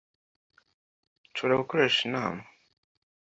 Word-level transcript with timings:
Nshobora 1.29 1.61
gukoresha 1.61 1.99
inama 2.09 2.41